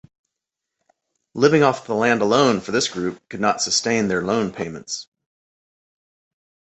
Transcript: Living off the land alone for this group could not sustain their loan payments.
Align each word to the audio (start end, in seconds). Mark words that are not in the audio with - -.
Living 1.35 1.61
off 1.61 1.85
the 1.85 1.93
land 1.93 2.23
alone 2.23 2.59
for 2.59 2.71
this 2.71 2.87
group 2.87 3.21
could 3.29 3.39
not 3.39 3.61
sustain 3.61 4.07
their 4.07 4.23
loan 4.23 4.51
payments. 4.51 5.07